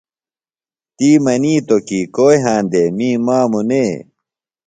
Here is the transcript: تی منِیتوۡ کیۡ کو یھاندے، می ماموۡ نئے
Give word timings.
تی 0.97 1.09
منِیتوۡ 1.23 1.81
کیۡ 1.87 2.07
کو 2.15 2.25
یھاندے، 2.41 2.83
می 2.97 3.09
ماموۡ 3.25 3.65
نئے 3.69 3.89